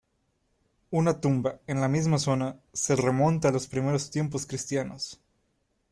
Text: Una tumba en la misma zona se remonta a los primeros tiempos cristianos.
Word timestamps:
Una 0.89 1.21
tumba 1.21 1.59
en 1.67 1.79
la 1.79 1.87
misma 1.87 2.17
zona 2.17 2.57
se 2.73 2.95
remonta 2.95 3.49
a 3.49 3.51
los 3.51 3.67
primeros 3.67 4.09
tiempos 4.09 4.47
cristianos. 4.47 5.21